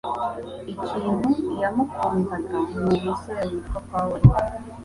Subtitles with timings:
[0.73, 1.11] Ikintu
[1.61, 4.27] yamukundaga ni umusore witwa Pawulo